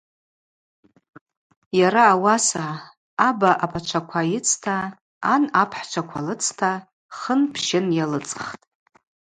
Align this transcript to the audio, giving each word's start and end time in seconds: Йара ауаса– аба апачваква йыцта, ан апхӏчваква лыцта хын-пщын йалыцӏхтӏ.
Йара 1.79 2.03
ауаса– 2.13 2.65
аба 3.27 3.51
апачваква 3.63 4.21
йыцта, 4.31 4.77
ан 5.33 5.43
апхӏчваква 5.61 6.19
лыцта 6.25 6.71
хын-пщын 7.17 7.85
йалыцӏхтӏ. 7.97 8.65